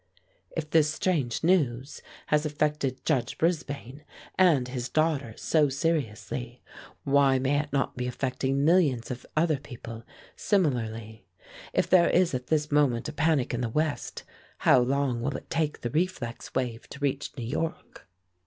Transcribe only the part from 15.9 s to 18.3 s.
reflex wave to reach New York?"